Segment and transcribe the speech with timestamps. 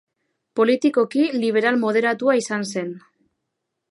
[0.59, 2.89] Politikoki liberal moderatua izan zen.